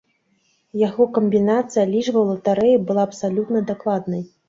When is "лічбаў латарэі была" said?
1.93-3.09